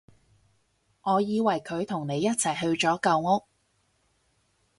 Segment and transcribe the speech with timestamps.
[1.03, 3.43] 我以為佢同你一齊去咗舊屋